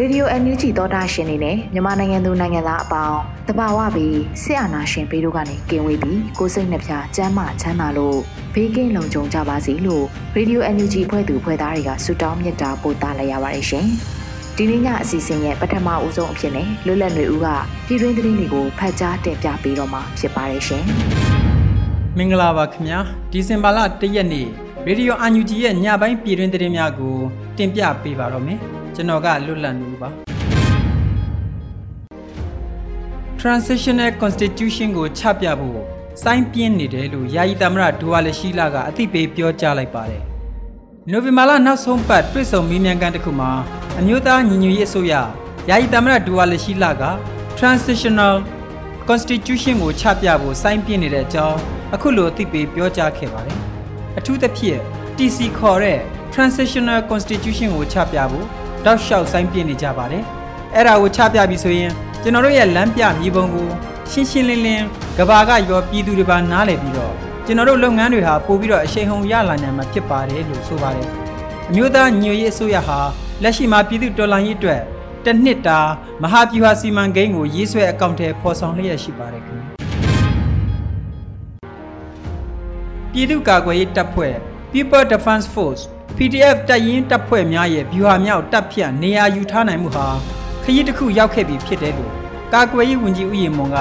[0.00, 8.18] Radio NUG သောတာရှင်နေနဲ့မြန်မာနိုင်ငံသူနိုင်ငံသားအပေါင်းတဘာဝပြီးဆရာနာရှင်ပေတို့ကနေကင်ဝေးပြီးကိုစိတ်နှပြချမ်းမချမ်းသာလို့
[8.54, 10.04] ဘေးကင်းလုံခြုံကြပါစေလို့
[10.36, 13.86] Radio NUG ဖွဲ့သူဖွဲ့သားတွေကဆုတောင်းမေတ္တာပို့သလိုက်ရပါတယ်ရှင်။
[14.56, 17.46] ဒီနေ့ညအစီအစဉ်ရဲ့ပထမဦးဆုံးအဖြစ်နဲ့လွတ်လပ်နေဦးက
[17.86, 20.84] ပြည်တွင်းသတင်းတွေကိုဖတ်ကြားတင်ပြပေးတော့မှာဖြစ်ပါတယ်ရှင်။
[22.16, 23.00] မင်္ဂလာပါခင်ဗျာ
[23.32, 24.46] ဒီဇင်ဘာလ၁ရက်နေ့
[24.86, 27.16] ရေဒီယိုအန်ယူဂျီရဲ့ညပိုင်းပြည်တွင်းသတင်းများကို
[27.58, 28.60] တင်ပြပေးပါတော့မယ်။
[28.94, 30.10] ကျွန်တော်ကလွတ်လပ်နေပါ
[33.40, 35.80] Transitional Constitution ကိုချပြဖို့
[36.22, 40.22] စိုင်းပြင်းနေတယ်လို့ယာယီသမရဒူဝါလရှိလာကအသိပေးပြောကြားလိုက်ပါတယ်။
[41.10, 43.50] နိုဝင်ဘာလနောက်ဆုံးပတ်တွေ့ဆုံမေးမြန်းခန်းတစ်ခုမှာ
[43.98, 45.14] အမျိုးသားညီညွတ်ရေးအစိုးရ
[45.68, 47.04] ယာယီသမရဒူဝါလရှိလာက
[47.58, 48.34] Transitional
[49.08, 51.58] Constitution ကိုချပြဖို့စိုင်းပြင်းနေတဲ့အကြောင်း
[51.94, 53.58] အခုလိုအသိပေးပြောကြားခဲ့ပါတယ်။
[54.18, 54.80] အထူးသဖြင့်
[55.16, 55.98] TC ခေါ်တဲ့
[56.34, 58.46] Transitional Constitution ကိုချပြဖို့
[58.84, 60.24] တောက်လျှောက်ဆိုင်ပြနေကြပါတယ်
[60.74, 61.92] အဲ့ဒါကိုချပြပြီဆိုရင်
[62.22, 63.68] ကျွန်တော်တို့ရဲ့လမ်းပြမြေပုံကို
[64.10, 64.84] ရှင်းရှင်းလင်းလင်း
[65.18, 67.14] ကဘာကရောပြည်သူတွေပါနားလည်ပြီးတော့
[67.46, 71.08] ကျွန်တော်တို့လုပ်ငန်းတွေဟာပို့ပြီးတော့အရှိန်ဟုန်ရလာနိုင်မှာဖြစ်ပါတယ်လို့ဆိုပါတယ်
[71.68, 72.98] အမျိုးသားညွရေးအစိုးရဟာ
[73.42, 74.80] လက်ရှိမှာပြည်သူတော်လှန်ရေးအတွက်
[75.24, 75.80] တစ်နှစ်တာ
[76.22, 79.70] မဟာဗျူဟာစီမံကိန်းကိုရေးဆွဲအကောင့်ထဲပေါ်ဆောင်လျက်ရှိပါတယ်ခင်ဗျ
[83.12, 84.34] ပြည်သူ့ကာကွယ်ရေးတပ်ဖွဲ့
[84.72, 85.82] People Defense Force
[86.16, 90.06] PDF တပ်ရင်းတပ်ဖွဲ့များရဲ့ဗျူဟာမြောက်တပ်ဖြတ်နေရာယူထားနိုင်မှုဟာ
[90.62, 92.12] ခရီးတစ်ခုရောက်ခဲ့ပြီဖြစ်တယ်လို့
[92.52, 93.78] ကာကွယ်ရေးဝန်ကြီးဦးရင်မွန်က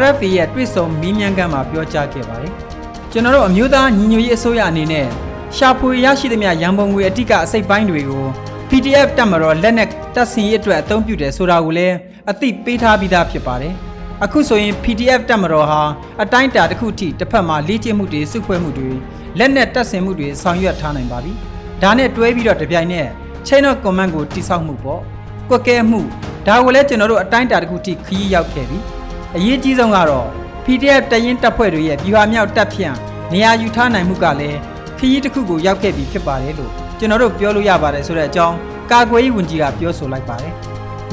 [0.00, 2.52] RFA ရဲ့တွေ့ဆုံမီးမြန်းခန်းမှာပြောကြားခဲ့ပါတယ်။
[3.12, 5.06] ကျွန်တော်တို့အမျိုးသားညီညွတ်ရေးအစိုးရအနေနဲ့
[5.56, 8.26] ရှာဖွေရရှိသမျှရန်ပုံငွေအတိကအစိတ်ပိုင်းတွေကို
[8.70, 11.96] PDF တပ်မတော်လက်နက်တပ်စင်ရေးအတွက်အသုံးပြုတယ်ဆိုတာကိုလည်း
[12.30, 13.74] အသိပေးထားပြီးသားဖြစ်ပါတယ်။
[14.24, 15.80] အခုဆိုရင် PDF တပ်မတော်ဟာ
[16.22, 18.90] အတိုင်းအတာတစ်ခုထိတစ်ဖက်မှာလေ့ကျင့်မှုတွေစုဖွဲ့မှုတွေ
[19.38, 21.34] လက်နက်တပ်ဆင်မှုတွေဆောင်ရွက်ထားနိုင်ပါပြီ။
[21.82, 23.08] ဒါနဲ့တွဲပြီးတော့တပြိုင်နက်
[23.46, 25.00] chain of command ကိုတိစောက်မှုပေါ့
[25.50, 26.00] ကွက်ကဲမှု
[26.46, 28.78] ဒါကိုလည်းကျွန်တော်တို့အတိုင်းအတာတစ်ခုထိခရီးရောက်ခဲ့ပြီ
[29.36, 30.28] အရေးကြီးဆုံးကတော့
[30.64, 32.96] PDF တရင်တပ်ဖွဲ့တွေရဲ့ဗျူဟာမြောက်တပ်ဖြန့်
[33.32, 34.58] နေရာယူထားနိုင်မှုကလည်း
[34.98, 38.56] ခရီးတစ်ခုကိုရောက်ခဲ့ပြီဖြစ်ပါတယ်လို့ကျွန်တော်တို့ပြောလို့ရပါတယ်ဆိုတဲ့အကြောင်း
[38.90, 40.52] ကာကွယ်ရေးဝန်ကြီးကပြောဆိုလိုက်ပါတယ်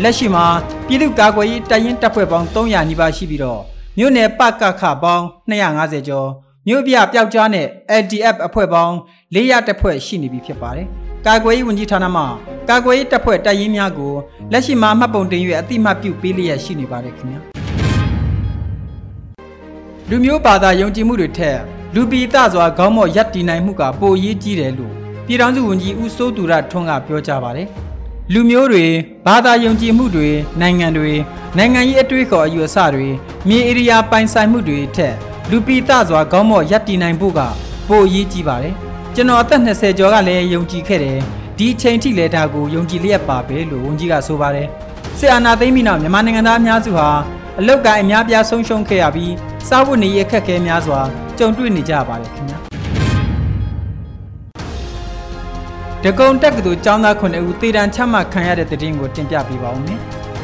[0.03, 0.45] လက်ရှိမှာ
[0.87, 3.61] ပြည်သူ့ကာကွယ်ရေးတရင်တပ်ဖွဲ့ပေါင်း300နီးပါးရှိပြီးတော့
[3.97, 6.29] မြို့နယ်ပကခပေါင်း250ကျော်
[6.67, 7.67] မြို့ပြပျောက်ကြားနဲ့
[8.01, 8.95] LDF အဖွဲ့ပေါင်း
[9.35, 10.87] 400တပ်ဖွဲ့ရှိနေပြီဖြစ်ပါတယ်။
[11.27, 12.23] ကာကွယ်ရေးဝန်ကြီးဌာနမှ
[12.69, 14.13] ကာကွယ်ရေးတပ်ဖွဲ့တပ်ရင်းများကို
[14.51, 17.39] လက်ရှိမှာမှတ်ပုံတင်၍အတိမတ်ပြုပေးလျက်ရှိနေပါတယ်ခင်ဗျာ။
[20.09, 21.57] လူမျိုးဘာသာယုံကြည်မှုတွေထက်
[21.95, 24.93] လူပီတစွာခေါင်းမော့ရပ်တည်နိုင်မှုကပိုအရေးကြီးတယ်လို့
[25.25, 27.67] ပြည်ထောင်စုဝန်ကြီးဦးစိုးသူရထွန်းကပြောကြားပါတယ်။
[28.33, 28.85] လူမျိုးတွေ
[29.27, 30.29] ဘာသာယုံကြည်မှုတွေ
[30.61, 31.11] နိုင်ငံတွေ
[31.57, 33.07] နိုင်ငံရေးအတွေးခေါ်အယူအဆတွေ
[33.47, 35.15] မြေဧရိယာပိုင်ဆိုင်မှုတွေထက်
[35.51, 37.39] လူပီတစွာခေါင်းမော့ရပ်တည်နိုင်ဖို့က
[37.89, 38.73] ပိုအရေးကြီးပါတယ်
[39.15, 41.19] ကျွန်တော်အသက်20ကျော်ကလည်းယုံကြည်ခဲ့တယ်
[41.57, 44.67] ဒီအချိန်ထိလည်းဒါကိုယုံကြည်လျက်ပါပဲလို့ဝန်ကြီးကဆိုပါတယ်
[45.19, 47.09] စစ်အာဏာသိမ်းပြီးနောက်မြန်မာနိုင်ငံသားအများစုဟာ
[47.59, 49.33] အလုတ်ကိုင်းအများပြားဆုံးရှုံးခဲ့ရပြီး
[49.69, 50.99] စားဝတ်နေရအခက်အခဲများစွာ
[51.37, 52.57] ကြုံတွေ့နေကြပါတယ်ခင်ဗျာ
[56.03, 59.99] ဒဂုံတက်ကတူចောင်းသား9ဦးတေတံချမှတ်ခံရတဲ့တဲ့တင်ကိုတင်ပြပေးပါဦးမယ်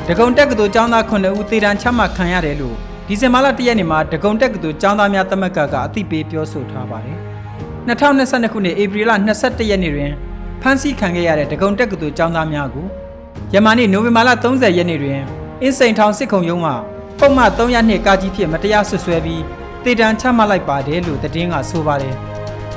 [0.07, 2.77] ဒဂုံတက်ကတူចောင်းသား9ဦးတေတံချမှတ်ခံရတယ်လို့
[3.10, 7.18] ဒီဇင်ဘာလ၁ရက်နေ့မှာဒဂုံတက်ကတူចောင်းသားများသမဂ္ဂကအသိပေးပြောဆိုထားပါတယ်
[7.88, 10.12] 2022ခုနှစ်ဧပြီလ22ရက်နေ့တွင်
[10.62, 12.86] ဖမ်းဆီးခံခဲ့ရတဲ့ဒဂုံတက်ကတူចောင်းသားများကို
[13.54, 15.20] ယမန်နေ့နိုဝင်ဘာလ30ရက်နေ့တွင်
[15.62, 16.72] အင်းစိန်ထောင်စစ်ခုံရုံးမှ
[17.18, 19.42] ပုံမှန်302ကာကြီးဖြင့်မတရားဆွဆွဲပြီး
[19.84, 22.14] တေတံချမှတ်လိုက်ပါတယ်လို့သတင်းကဆိုပါတယ်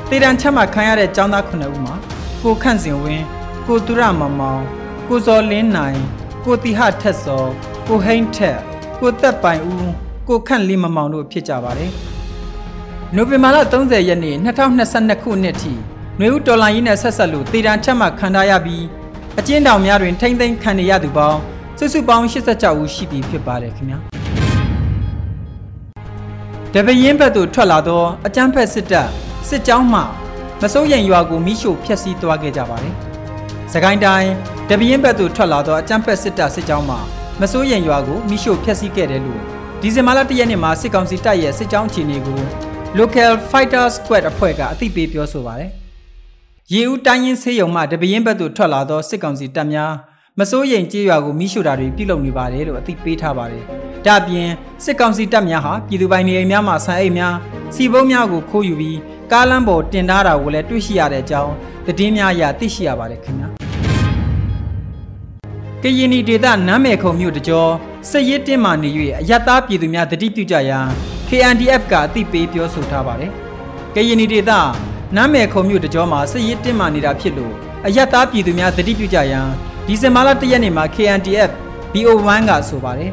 [0.10, 1.96] တေတံချမှတ်ခံရတဲ့ចောင်းသား9ဦးမှာ
[2.44, 3.26] ကိုခန့်စင်ဝင်း
[3.68, 4.64] ကိုသူရမမောင်
[5.08, 6.00] ကိုစောလင်းနိုင်
[6.46, 7.44] ကိုတိဟထက်စော
[7.88, 8.60] ကိုဟိန်းထက်
[9.00, 9.90] ကိုသက်ပိုင်ဦး
[10.29, 11.91] ကိုခန့်လီမမောင်တို့ဖြစ်ကြပါတယ်။
[13.17, 14.37] နိုဝင်ဘာလ30ရက်နေ့
[14.83, 15.73] 2022ခုနှစ်ထိ
[16.19, 18.85] ຫນွေဦးတော်လိုင်းကြီးနဲ့ဆက်ဆက်လို့တေတံချက်မှခံထားရပြီး
[19.39, 21.39] အကျဉ်းတောင်များတွင်ထိမ့်သိမ်းခံနေရသူပေါင်း
[21.79, 23.99] စုစုပေါင်း86ဦးရှိပြီဖြစ်ပါတယ်ခင်ဗျာ
[26.75, 29.09] တပရင်ဘက်သို့ထွက်လာသောအကြမ်းဖက်စစ်တပ်
[29.49, 30.01] စစ်ကြောင်းမှ
[30.63, 32.95] မစိုးရိမ်ရွာကိုမိရှို့ဖျက်ဆီးသွားခဲ့ကြပါတယ်။
[33.73, 34.31] စကိုင်းတိုင်း
[34.69, 36.97] တပရင်ဘက်သို့ထွက်လာသောအကြမ်းဖက်စစ်တပ်စစ်ကြောင်းမှ
[37.41, 42.41] မစိုးရိမ်ရွာကိုမိရှို့ဖျက်ဆီးခဲ့တယ်လို့ ဒီဇင်ဘာလ၁ရက်နေ့မှာစစ်ကောင်စီတပ်ရဲ့စစ်ကြောင်းအခြေအနေကို
[42.99, 45.71] Local Fighter Squad အဖွဲ့ကအသိပေးပြောဆိုပါတယ်။
[46.73, 49.93] ရေဦးတိုင်းရင်းဆေးရုံမှတပရင်ဘက်သို့ထွက်လာသောစစ်ကောင်စီတပ်များ
[50.39, 53.65] မစိုးရိမ်ကြေးရွာကိုမိရှို့တာတွေပြုလုပ်နေပါတယ်လို့အသိပေးထားပါတယ်။
[54.07, 54.49] ဒါ့အပြင်
[54.85, 57.35] စစ်ကောင်စီတပ်များဟာပြည်သူပိုင်နေအိမ်များမှဆန်အိမ်များ
[57.75, 58.99] စီပုံးများကိုခိုးယူပြီး
[59.33, 61.53] ကားလမ်းပေါ်တင်ထားတာကိုလည်းတွေ့ရှိရတဲ့အကြောင်း
[61.87, 63.64] သတင်းများအရသိရှိရပါတယ်ခင်ဗျာ
[65.87, 67.67] ကရင်နီဒေသနမ်းမယ်ခုံမြို့တကြော
[68.11, 68.91] စစ်ရေးတင်းမာနေ၍
[69.21, 70.87] အယက်သားပြည်သူများတတိပြုကြရန်
[71.29, 73.31] KNDF ကအသိပေးပြောဆိုထားပါတယ်
[73.95, 74.51] ကရင်နီဒေသ
[75.17, 77.53] နမ်းမယ်ခုံမြို့တကြောမှာစစ်ရေးတင်းမာနေတာဖြစ်လို့
[77.87, 79.47] အယက်သားပြည်သူများတတိပြုကြရန်
[79.87, 81.51] ဒီဇင်ဘာလ၁ရက်နေ့မှာ KNDF
[81.93, 83.11] BO1 ကဆိုပါတယ်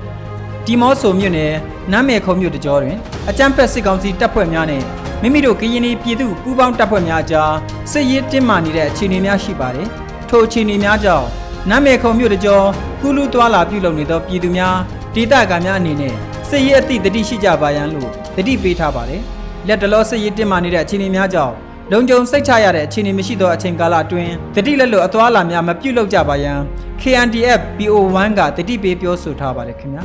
[0.65, 1.53] ဒီမော့ဆိုမြို့နယ်
[1.91, 2.97] နမ်းမယ်ခုံမြို့တကြောတွင်
[3.29, 4.83] အကြမ်းဖက်စစ်ကောင်စီတပ်ဖွဲ့များနဲ့
[5.21, 7.53] မိမိတို့ကရင်ပြည်သူပူးပေါင်းတပ်ဖွဲ့များကြား
[7.91, 9.87] စစ်ရေးတင်းမာနေတဲ့အခြေအနေများရှိပါတယ်။
[10.29, 11.27] ထိုအခြေအနေများကြောင့်
[11.69, 12.61] နမ်းမေခုံမြို့တကြော
[13.01, 14.75] ကုလူသွာလာပြုလုပ်နေသောပြည်သူများ
[15.15, 16.13] ဒေသခံများအနေနဲ့
[16.49, 19.21] စစ်ရေးအသည့်တတိရှိကြပါရန်လို့တတိပေးထားပါတယ်။
[19.67, 21.53] လက်တလောစစ်ရေးတင်းမာနေတဲ့အခြေအနေများကြောင့်
[21.91, 26.59] လုံခြုံစိတ်ချရတဲ့အခြေအနေမရှိသောအချိန်ကာလအတွင်းတတိလက်လို့အသွာလာများမပြုတ်လောက်ကြပါရန်
[27.01, 30.03] KNDF BO1 ကတတိပေးပြောဆိုထားပါတယ်ခင်ဗျာ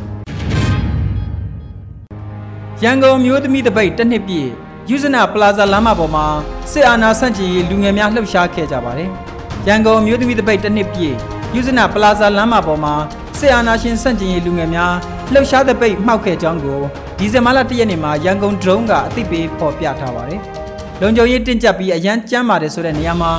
[2.82, 4.48] ရန်ကုန်မျိုးသမီးတပိတ်တစ်နှစ်ပြည့်
[4.90, 6.26] ယူဇနာပလာဇာလမ်းမပေါ်မှာ
[6.72, 9.10] စစ်အာဏာဆန့်ကျင်ရေးလူငယ်များလှုပ်ရှားခဲ့ကြပါတယ်။
[9.68, 11.16] ရန်ကုန်မြို့သမီးတပိတ်တစ်နှစ်ပြည့်
[11.54, 12.94] ယူဇနာပလာဇာလမ်းမပေါ်မှာ
[13.38, 14.94] စစ်အာဏာရှင်ဆန့်ကျင်ရေးလူငယ်များ
[15.32, 16.80] လှုပ်ရှားတဲ့ပိတ်မှောက်ခဲ့ကြောင်းကို
[17.18, 20.40] ဒီဇင်ဘာလ၁ရက်နေ့မှာရန်ကုန်ဒရုန်းကအသိပေးဖော်ပြထားပါတယ်။
[21.00, 23.32] လုံခြုံရေးတင့်ကြပ်ပြီးအရန်ကျမ်းပါတယ်ဆိုတဲ့နေရာမှာ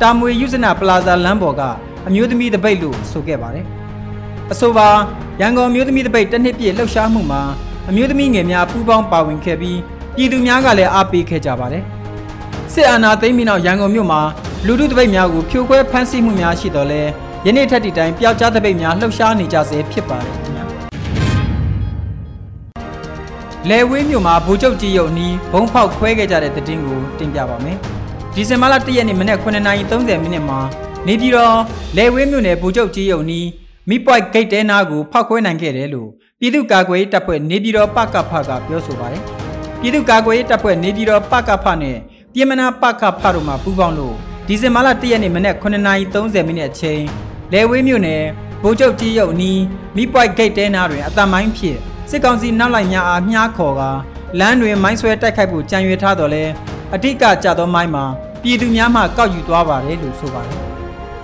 [0.00, 1.62] တာမွေယူဇနာပလာဇာလမ်းပေါ်က
[2.08, 3.64] အမျိုးသမီးတပိတ်လို့ဆိုခဲ့ပါတယ်။
[4.52, 4.88] အဆိုပါ
[5.40, 7.42] ရန်ကုန်မျိုးသမီးတပိတ်တစ်နှစ်ပြည့်လှုပ်ရှားမှုမှာ
[7.88, 9.78] အမျိုးသမီးငယ်များပူးပေါင်းပါဝင်ခဲ့ပြီး
[10.16, 11.84] ပြည်သူများကလည်းအားပေးခဲ့ကြပါတယ်။
[12.72, 14.20] စစ်အာဏာသိမ်းပြီးနောက်ရန်ကုန်မြို့မှာ
[14.66, 17.02] လူထုတပိတ်များကိုဖြိုခွဲဖမ်းဆီးမှုများရှိတော့လဲ
[17.46, 20.64] ယနေ့ထက်ဒီတိုင်းပျောက်ကြားတပိတ်များလှုပ်ရှားနေကြဆဲဖြစ်ပါတယ်ခင်ဗျာ။
[23.68, 27.76] လေဝေးမြို့မှာဗိုလ်ချုပ်ကြီးရုံနီးဘုံဖောက်ခွဲခဲ့ကြတဲ့တဲ့င်းကိုတင်ပြပါမယ်။
[28.34, 30.58] ဒီဇင်ဘာလ၁ရက်နေ့မနက်9:30မိနစ်မှာ
[31.06, 31.56] နေပြည်တော်
[31.96, 33.46] လေဝေးမြို့နယ်ဗိုလ်ချုပ်ကြီးရုံနီး
[33.88, 36.08] မိပွိုက်ဂိတ်တဲနာကိုဖောက်ခွဲနိုင်ခဲ့တယ်လို့
[36.40, 39.22] ပြည်သူ့ကာကွယ်ရေးတပ်ဖွဲ့နေပြည်တော်ပကဖကပြောဆိုပါတယ်။
[39.80, 41.96] ပြည်သူ့ကာကွယ်ရေးတပ်ဖွဲ့နေပြည်တော်ပကဖနဲ့
[42.34, 44.14] ပြည်မနာပကဖတို့မှပူးပေါင်းလို့
[44.46, 47.02] ဒီဇင်ဘာလ၁ရက်နေ့မနက်9:30မိနစ်အချိန်
[47.52, 48.22] လဲဝေးမြို့နယ်
[48.62, 49.60] ဗိုလ်ချုပ်ကြီးရုပ်နီး
[49.96, 51.76] မိပွိုက်ဂိတ်တဲနာတွင်အတမိုင်းဖြစ်
[52.10, 53.82] စစ်ကောင်စီနောက်လိုက်များအားမြားခေါ်က
[54.38, 56.44] လမ်းတွင်မိုင်းဆွဲတိုက်ခိုက်ဖို့ကြံရွယ်ထားတော်လဲ
[56.94, 58.04] အဓိကကြသောမိုင်းမှာ
[58.42, 60.58] ပြည်သူများမှကောက်ယူသွားပါတယ်လို့ဆိုပါတယ်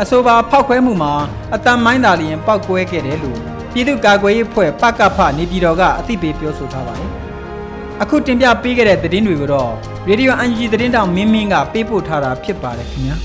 [0.02, 1.12] အဆိုပါဖောက်ခွဲမှုမှာ
[1.54, 3.38] အတမိုင်းသာလျင်ပောက်ကွဲခဲ့တယ်လို့
[3.72, 7.10] ပြည်သူ့ကာကွယ်ရေးဖွဲ့ပကဖနေပြည်တော်ကအသိပေးပြောဆိုထားပါတယ်
[8.02, 9.70] အခုတင်ပြပေးခဲ့တဲ့သတင်းတွေကိုတော့
[10.08, 13.16] Radio UNG သတင်းတောင်မင်းမင်းကပေးပို့ထားတာဖြစ်ပါတယ်ခင်ဗျာ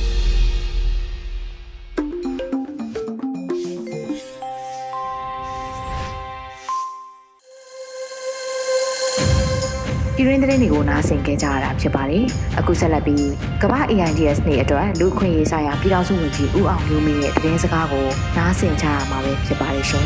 [10.31, 12.23] ပြည်ရင်းသတင်းတွေကိုနားဆင်ကြကြရတာဖြစ်ပါတယ်။
[12.59, 13.27] အခုဆက်လက်ပြီး
[13.61, 18.05] ကမ္ဘာ AIDS နေ့အတွက်လူခွင့်ရေးဆိုင်ရာပြည်ထောင်စုဝန်ကြီးဦးအောင်မျိုးမင်းရဲ့သတင်းစကားကို
[18.37, 20.05] နားဆင်ကြရမှာပဲဖြစ်ပါတယ်ရှင်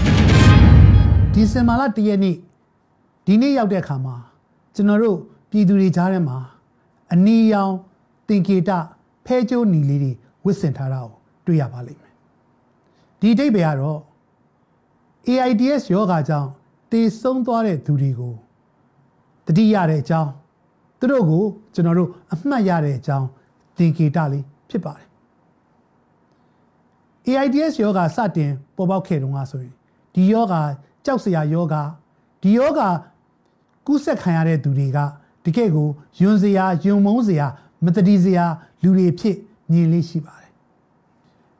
[1.34, 2.36] ။ဒီဇင်ဘာလ၁ရက်နေ့
[3.26, 4.16] ဒီနေ့ရောက်တဲ့အခါမှာ
[4.76, 5.18] ကျွန်တော်တို့
[5.52, 6.38] ပြည်သူတွေကြားထဲမှာ
[7.14, 7.74] အနီရောင်
[8.30, 8.72] တင်ကေတ
[9.26, 10.12] ဖဲကျိုးနီလေးတွေ
[10.46, 11.14] ဝစ်ဆင်ထားတာကို
[11.46, 12.14] တွေ့ရပါလိမ့်မယ်
[13.20, 14.00] ဒီအဓိပ္ပာယ်ကတော့
[15.28, 16.50] AIDS ယောဂါကြောင့်
[16.92, 18.36] တေဆုံးသွားတဲ့သူတွေကို
[19.46, 20.32] တတိရတဲ့အကြောင်း
[21.00, 23.28] သူတို့ကိုကျွန်တော်တို့အမှတ်ရတဲ့အကြောင်း
[23.78, 25.08] တင်ကေတလေးဖြစ်ပါတယ်
[27.28, 29.74] AIDS ယောဂါစတင်ပေါ်ပေါက်ခဲ့တုန်းကဆိုရင်
[30.16, 30.62] ဒီယောဂါ
[31.06, 31.84] ကြောက်စရာယောဂါ
[32.42, 32.90] ဒီယောဂါ
[33.88, 34.98] ကူးဆက်ခံရတဲ့သူတွေက
[35.46, 35.88] တကယ့်ကို
[36.20, 37.48] ယွန်းစရာယွံမုန်းစရာ
[37.84, 38.46] မတတိစရာ
[38.84, 39.38] လူတွေဖြစ်
[39.72, 40.52] မြင်လေးရှိပါတယ်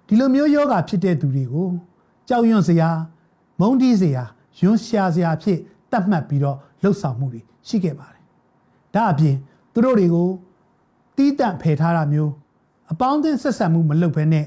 [0.08, 1.70] ဒီလိုမျိုးယောဂဖြစ်တဲ့သူတွေကို
[2.28, 2.90] ကြောက်ရွံ့စရာ
[3.60, 4.24] မုန်းတီးစရာ
[4.60, 5.60] ယွန်းရှာစရာဖြစ်
[5.92, 8.22] တတ်မှတ်ပြီးတော့လှုပ်ဆောင်မှုတွေရှိခဲ့ပါတယ်
[8.96, 9.36] ဒါအပြင်
[9.74, 10.30] သူတို့တွေကို
[11.18, 12.32] တီးတန့်ဖယ်ထားတာမျိုး
[12.92, 14.46] အပေါင်းအသင်းဆက်ဆံမှုမလုပ်ဘဲနဲ့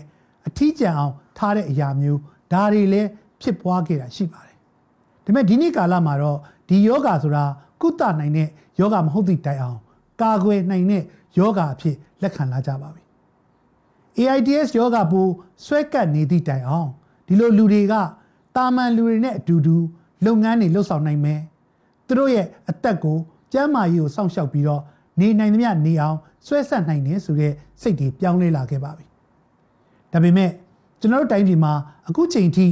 [0.49, 2.21] အထီးကျန်အောင်ထားတဲ့အရာမျိုး
[2.53, 3.09] ဒါတွေလည်း
[3.43, 4.61] ဖြစ်ပွားခဲ့တာရှိပါတယ်ဒါ
[5.25, 7.45] ပေမဲ့ဒီနေ့ကာလမှာတော့ဒီယောဂဆိုတာ
[7.81, 8.49] ကုသနိုင်တဲ့
[8.81, 9.79] ယောဂမဟုတ်သည့်တိုင်အောင်
[10.21, 11.03] ကာကွယ်နိုင်တဲ့
[11.39, 13.03] ယောဂအဖြစ်လက်ခံလာကြပါပြီ
[14.19, 15.33] AIDS ယောဂပိုး
[15.65, 16.89] ဆွဲကပ်နေသည့်တိုင်အောင်
[17.27, 17.95] ဒီလိုလူတွေက
[18.57, 19.77] တာမန်လူတွေနဲ့အတူတူ
[20.27, 21.41] လုပ်ငန်းတွေလှုပ်ဆောင်နိုင်မယ်
[22.07, 23.17] သူတို့ရဲ့အသက်ကို
[23.53, 24.83] ကျန်းမာရေးကိုစောင့်ရှောက်ပြီးတော့
[25.21, 29.05] နေနိုင်သမျှနေအောင်ဆွဲဆက်နိုင်တယ်ဆိုတဲ့စိတ်တွေပြောင်းလဲလာခဲ့ပါပြီ
[30.13, 30.51] ဒါပေမဲ့
[31.01, 31.73] ကျွန်တော်တို့တိုင်းပြည်မှာ
[32.09, 32.67] အခုချိန်ထိ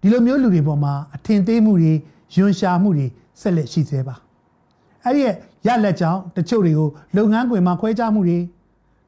[0.00, 1.92] ဒီလိုမျိုးလူတွေပေါ်မှာအထင်သေးမှုတွေ
[2.34, 3.06] ယွန်ရှာမှုတွေ
[3.40, 4.14] ဆက်လက်ရှိသေးပါ
[5.04, 5.34] အဲ့ဒီရဲ့
[5.66, 8.38] ရလက်ကြောင့်တချို့တွေကိုလုပ်ငန်းခွင်မှာခွဲခြားမှုတွေ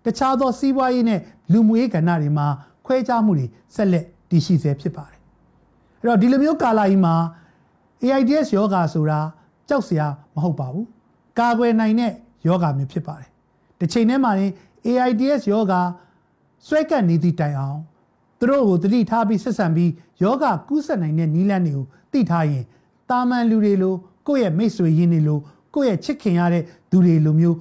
[0.04, 1.20] တခြားသောစီးပွားရေးနဲ့
[1.52, 2.46] လူမှုရေးကဏ္ဍတွေမှာ
[2.86, 5.18] ခွဲခြားမှုတွေဆက်လက်တည်ရှိဆဲဖြစ်ပါတယ်
[6.00, 7.14] အဲ့တော့ဒီလိုမျိုးကာလကြီးမှာ
[8.02, 9.20] AIDS ယောဂါဆိုတာ
[9.68, 10.86] ကြောက်စရာမဟုတ်ပါဘူး
[11.38, 12.12] ကာကွယ်နိုင်တဲ့
[12.46, 13.28] ယောဂါမျိုးဖြစ်ပါတယ်
[13.78, 14.52] တစ်ချိန်တည်းမှာရင်
[14.86, 15.80] AIDS ယောဂါ
[16.66, 17.78] ဆွဲကပ်နေသည့်တိုင်အောင်
[18.38, 19.90] သူတို့ကိုတတိထားပြီးဆက်ဆံပြီး
[20.22, 22.64] ယောဂကူးစက်နိုင်တဲ့နီးလန်းတွေကိုသိထားရင်
[23.10, 23.94] တာမန်လူတွေလို
[24.26, 25.38] ကိုယ့်ရဲ့မိတ်ဆွေရင်းတွေလို
[25.74, 27.56] ကိုယ့်ရဲ့ချစ်ခင်ရတဲ့သူတွေလိုမျိုး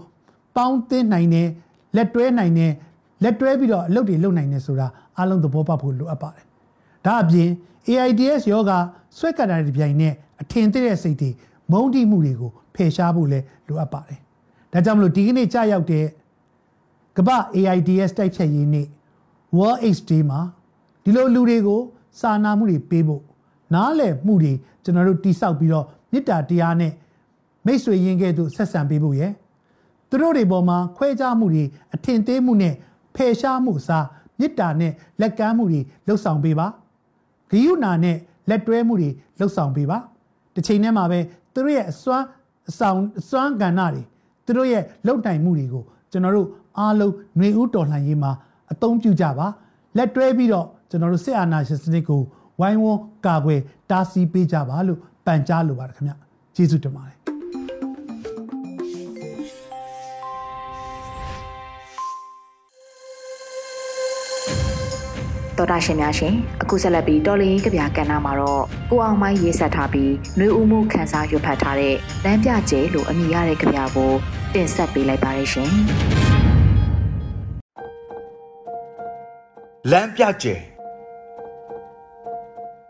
[0.56, 1.48] ပေါင်းသင်းနိုင်တဲ့
[1.96, 2.72] လက်တွဲနိုင်တဲ့
[3.24, 6.46] လက်တွဲပြီးတော့အလုပ်တွေလုပ်နိုင်တယ်ဆိုတာအားလုံးသဘောပေါက်ဖို့လိုအပ်ပါတယ်။
[7.06, 7.50] ဒါအပြင်
[7.88, 8.72] AIDS ယောဂ
[9.18, 11.30] ဆွဲကပ်တာတွေပြိုင်နဲ့အထင်သေးတဲ့စိတ်တွေ
[11.72, 14.20] မုန်းတိမှုတွေကိုဖယ်ရှားဖို့လည်းလိုအပ်ပါတယ်။
[14.74, 16.06] ဒါကြောင့်မလို့ဒီကနေ့ကြာရောက်တဲ့
[17.18, 18.88] ကမ္ဘာ AIDS တိုက်ဖြတ်ရေးနေ့
[19.58, 20.40] World AIDS Day မှာ
[21.04, 21.82] ဒီလိုလူတွေကို
[22.20, 23.24] စာနာမှုတွေပေးဖို့
[23.74, 26.92] နားလည်မှုတွေကျွန်တော်တို့တိဆောက်ပြီးတော့မေတ္တာတရားနဲ့
[27.66, 29.32] မိတ်ဆွေရင်းကဲ့သို့ဆက်ဆံပေးဖို့ရယ်
[30.10, 32.74] သူတို့တွေပေါ်မှာခွဲခြားမှုတွေအထင်သေးမှုနဲ့
[33.16, 34.06] ဖယ်ရှားမှုစား
[34.40, 36.68] မေတ္တာနဲ့လက်ကမ်းမှုတွေလှုပ်ဆောင်ပေးပါ
[37.50, 38.18] ဂိယုဏနဲ့
[38.50, 39.98] လက်တွဲမှုတွေလှုပ်ဆောင်ပေးပါ
[40.56, 41.20] တစ်ချိန်တည်းမှာပဲ
[41.54, 42.26] သူတို့ရဲ့အစွမ်း
[42.70, 44.02] အဆောင်အစွမ်းကဏ္ဍတွေ
[44.46, 46.48] သူတို့ရဲ့လှုပ်နိုင်မှုတွေကိုကျွန်တော်တို့
[46.80, 48.32] အားလုံးຫນွေဦးတော်လှန်ရေးမှာ
[48.72, 49.48] အသုံးပြုကြပါ
[49.98, 52.22] လက်တွဲပြီးတော့ကျွန်တော်တို့စစ်အာဏာရှင်စနစ်ကို
[52.60, 56.14] ဝိုင်းဝန်းကာကွယ်တားဆီးပေးကြပါလို့ပန်ကြားလိုပါတယ်ခင်ဗျ
[56.56, 57.17] ကျေးဇူးတင်ပါတယ်
[65.58, 74.12] တော်တာရှင်များရှင်အခုဆက်လက်ပြီးတော်လင်းကဗျာကဏ္ဍမှာတော့ကိုအောင်မိုင်းရေးဆက်ထားပြီးနှွေဦးမှုခန်းစားရွတ်ဖတ်ထားတဲ့လမ်းပြကျဲလို့အမည်ရတဲ့ကဗျာကို
[74.54, 75.72] တင်ဆက်ပေးလိုက်ပါရရှင်
[79.92, 80.56] လမ်းပြကျဲ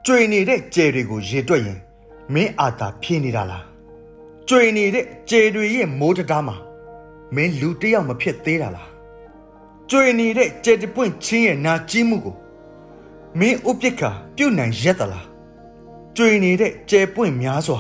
[0.06, 1.80] ကျွေနေတဲ့ကျဲတွေကိုရေတွက်ရင်
[2.34, 3.64] မင်းအာသာဖြင်းနေတာလား
[4.50, 6.56] ကျွေနေတဲ့ကျဲတွေရဲ့မိုးတကားမှာ
[7.36, 8.90] မင်းလူတယောက်မဖြစ်သေးတာလား
[9.90, 12.36] ကျွေနေတဲ့ကျဲတပွင့်ချင်းရဲ့နာကြီးမှုကို
[13.40, 14.02] မင်းဥပက္ခ
[14.36, 15.26] ပြုတ်နိုင်ရက်သလား
[16.16, 17.80] ကျွေနေတဲ့ကျဲပွင့်များစွာ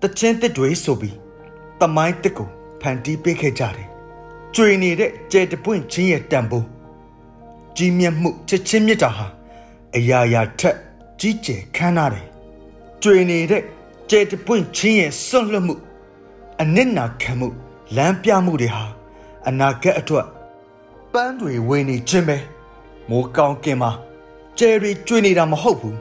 [0.00, 1.16] တချင်းတစ်တွေဆိုပြီး
[1.80, 2.48] တမိုင်းတစ်ကို
[2.80, 3.88] ဖန်တီးပေးခဲ့ကြတယ်
[4.54, 6.66] ကျွေနေတဲ့ကျဲတပွင့်ချင်းရဲ့တန်ဖိုး
[7.76, 9.26] ကြီးမြတ်မှုချစ်ချင်းမြတ်တာဟာ
[9.96, 10.76] အရာရာထက်
[11.20, 12.26] ကြီးကျယ်ခမ်းနားတယ်
[13.02, 13.62] ကျွေနေတဲ့
[14.10, 15.74] ကျဲတပွင့်ချင်းရဲ့စွန့်လွတ်မှု
[16.60, 17.48] အနစ်နာခံမှု
[17.96, 18.84] လမ်းပြမှုတွေဟာ
[19.48, 20.26] အနာဂတ်အတွက်
[21.12, 22.36] ပန်းတွေဝင်နေခြင်းပဲ
[23.08, 23.90] မိုးကောင်းကင်မှာ
[24.60, 25.96] ကျယ်ရီကျွေးနေတာမဟုတ်ဘူး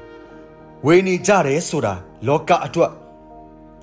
[0.85, 1.93] ဝေနေကြတယ်ဆိုတာ
[2.27, 2.91] လောကအတွက်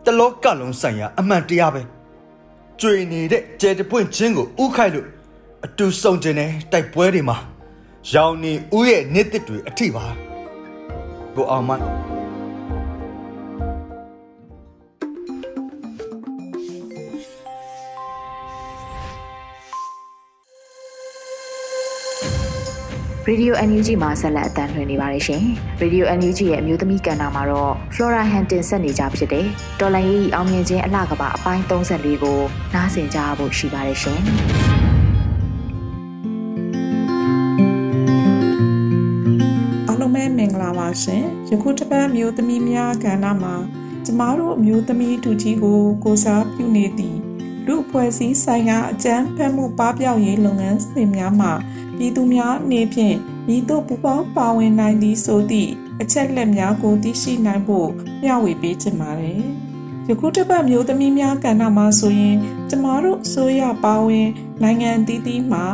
[0.04, 1.82] တလောကလုံးဆိုင်ရာအမှန်တရားပဲ
[2.80, 5.08] ကျွေနေတဲ့ကျယ်တပွင့်ချင်းကိုဥခိုက်လို့
[5.64, 7.36] အတူဆုံးခြင်းနဲ့တိုက်ပွဲတွေမှာ
[8.12, 10.04] ရောင်နေဥရဲ့နှစ်တစ်တွေအထိပါ
[11.34, 11.70] ကိုအောင်မ
[23.30, 25.42] Radio NUG မှာဆက်လက်အသံလွှင့်နေပါတယ်ရှင်။
[25.82, 29.46] Radio NUG ရဲ့အမျိုးသမီးကဏ္ဍမှာတော့ Flora Hantin ဆက်နေကြဖြစ်တဲ့
[29.80, 32.38] တော်လိုင်းရေးအောင်မြင်ခြင်းအလှကပါအပိုင်း34ကို
[32.74, 34.20] နားဆင်ကြဖို့ရှိပါတယ်ရှင်။
[39.88, 43.54] အားလုံးပဲမင်္ဂလာပါရှင်။ယခုတစ်ပတ်မျိုးသမီးများကဏ္ဍမှာ
[44.04, 47.18] ကျမတို့အမျိုးသမီးတူကြီးကိုကိုစားပြုနေသည့်
[47.66, 51.52] လူအဖွဲ့အစည်းဆိုင်ရာအကြမ်းဖက်မှုပပျောက်ရေးလုပ်ငန်းစဉ်များမှာ
[51.96, 53.16] ပြည်သူများအနေဖြင့်
[53.54, 57.88] ဤသို့ပူပေါင်းပါဝင်နိုင်သည်ဆိုသည့်အချက်လက်များကိုသိရှိနိုင်ဖို့
[58.22, 59.42] မျှဝေပေးချင်ပါတယ်။
[60.08, 62.36] ယခုတစ်ပတ်မျိုးသမီးများကဏ္ဍမှာဆိုရင်
[62.70, 64.28] ကျမတို့အစိုးရပါဝင်
[64.62, 65.66] နိုင်ငံအသီးသီးမှာ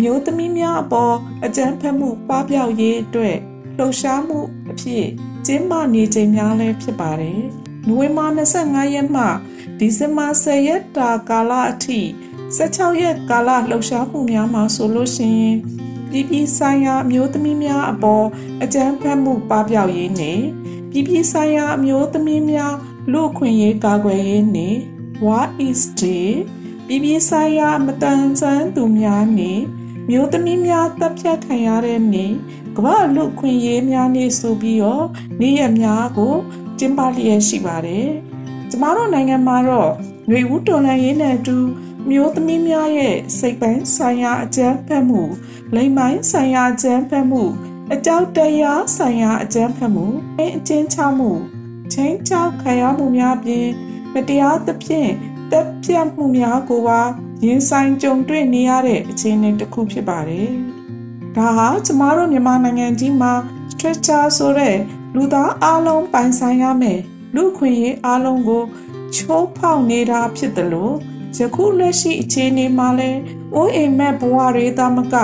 [0.00, 3.36] မျိုးသမီးများအပေါ်အကြမ်းဖက်မှုပပျောက်ရေးအတွက်
[3.78, 4.38] လှုပ်ရှားမှု
[4.70, 5.06] အဖြစ်
[5.46, 7.40] ကျင်းပနေချိန်များလည်းဖြစ်ပါတယ်။
[7.86, 9.24] နိုဝင်ဘာ25ရက်မှ
[9.78, 12.00] ဒီဇင်ဘာ10ရက်တာကာလအထိ
[12.58, 15.56] 16ရက်ကာလလှုပ်ရှားမှုများမှာဆိုလို့ရှိရင်
[16.10, 18.26] ပြည်ပြည်ဆိုင်ရာအမျိုးသမီးများအပေါ်
[18.62, 20.40] အကြမ်းဖက်မှုပပျောက်ရေးနဲ့
[20.90, 22.74] ပြည်ပြည်ဆိုင်ရာအမျိုးသမီးများ
[23.12, 24.76] လူခွင့်ရေးကာကွယ်ရေးနဲ့
[25.24, 26.28] War is Day
[26.86, 29.60] ပြည်ပြည်ဆိုင်ရာမတန်ဆန်းသူများနဲ့
[30.10, 32.32] မျိုးသမီးများတပ်ဖြတ်ခံရတဲ့နေ့
[32.76, 35.06] ကမ္ဘာလူခွင့်ရေးများနေ့ဆိုပြီးတော့
[35.40, 36.34] နေ့ရက်များကို
[36.78, 38.08] ကျင်းပလျက်ရှိပါတယ်။
[38.70, 39.92] ကျမတို့နိုင်ငံမှာတော့
[40.28, 41.56] ຫນွေဦးတော်လှန်ရေးနဲ့အတူ
[42.08, 45.22] မျိုးသမီးများရဲ့စိတ်ပိုင်းဆိုင်ရာအကြမ်းဖက်မှု
[45.74, 47.42] လိမ်ပိုင်းဆိုင်ရာအကြမ်းဖက်မှု
[47.94, 50.06] အကြောက်တရားဆိုင်ရာအကြမ်းဖက်မှု
[50.38, 51.30] အင်းအကျဉ်းချမှု
[51.92, 53.68] ချင်းချောက်ခံရမှုများပြင်
[54.14, 55.10] မတရားသဖြင့်
[55.50, 57.00] တက်ပြတ်မှုများကိုပါ
[57.44, 60.50] ရင်ဆိုင်ကြုံတွေ့နေရတဲ့အခြေအနေတစ်ခုဖြစ်ပါတယ်။
[61.36, 63.32] ဒါဟာကျမတို့မြန်မာနိုင်ငံကြီးမှာ
[63.72, 64.76] stretcher ဆိုတဲ့
[65.14, 67.00] လူသားအလုံးပိုင်ဆိုင်ရမယ်
[67.34, 68.62] လူခွင့်ရေးအလုံးကို
[69.14, 70.94] ချိုးဖောက်နေတာဖြစ်တယ်လို့
[71.36, 73.10] ယခုလက်ရှိအခြေအနေမှာလဲ
[73.54, 75.14] အိုးအိမ်မက်ဘဝတွေသမက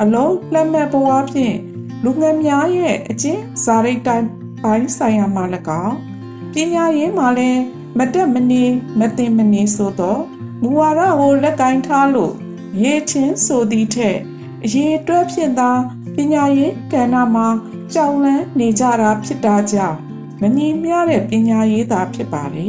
[0.00, 1.56] အလုံးလက်မဲ့ဘဝဖြင့်
[2.04, 4.26] လူငယ်များရဲ့အချင်းဇာရိတ်တိုင်း
[4.62, 5.44] ပိုင်းဆိုင်ရာမှာ၎
[5.84, 5.96] င်း
[6.52, 7.50] ပညာရေးမှာလဲ
[7.98, 8.64] မတက်မနေ
[8.98, 10.22] မသိမနေဆိုတော့
[10.62, 12.34] မူဝါဒကိုလက်ကင်ထားလို့
[12.82, 14.16] ရေးချင်းဆိုသည့်ထက်
[14.64, 15.70] အရေးတွက်ဖြင့်သာ
[16.14, 17.48] ပညာရေးကဏ္ဍမှာ
[17.94, 19.98] ကြောင်လန်းနေကြတာဖြစ်တာကြောင့်
[20.40, 22.68] မငြီးမြတဲ့ပညာရေးသာဖြစ်ပါလေ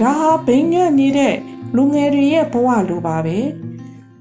[0.00, 1.34] ဒါဟာဘိန်းညံ့နေတဲ့
[1.76, 3.38] လူငယ်တွေရဲ့ဘဝလိုပါပဲ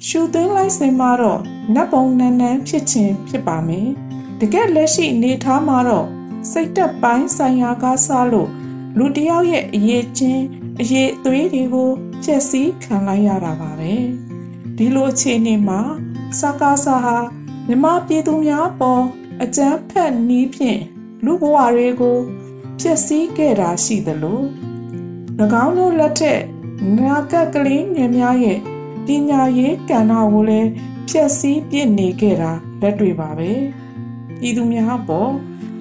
[0.06, 1.42] ရှူသွင်းလိုက်စင်မှာတော့
[1.74, 3.90] နတ်ပုံနန်းနန်းဖြစ်ခြင်းဖြစ်ပါမယ်
[4.40, 6.08] တကယ်လက်ရှိအနေထားမှာတော့
[6.52, 8.50] စိတ်တက်ပိုင်းဆိုင်ရာကားစားလို့
[8.98, 10.44] လူတယောက်ရဲ့အရေးချင်း
[10.80, 11.90] အရေးအသွေးတွေကို
[12.24, 13.94] ဖျက်ဆီးခံလိုက်ရတာပါပဲ
[14.78, 15.82] ဒီလိုအခြေအနေမှာ
[16.40, 17.18] စကားစားဟာ
[17.68, 19.04] မြမပြည်သူများပေါ်
[19.44, 20.82] အကြမ်းဖက်နီးဖြင့်
[21.26, 22.18] လူဘဝတွေကို
[22.80, 24.42] ဖျက်ဆီးခဲ့တာရှိသလို၎
[25.64, 26.40] င်းတို့လက်ထက်
[26.98, 28.60] နာကကလေးငယ်များရဲ့
[29.06, 30.70] ပညာရေးကဏ္ဍကိုလည်း
[31.10, 33.52] ဖျက်ဆီးပြစ်နေခဲ့တာလက်တွေ့ပါပဲ
[34.40, 35.32] ပြည်သူများပေါ်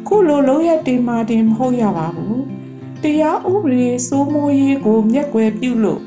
[0.06, 2.42] ခုလိုလုံးရတင်မာတင်မဟုတ်ရပါဘူး
[3.02, 6.00] တရားဥပဒေစိုးမိုးရေးကိုမျက်ကွယ်ပြုလို့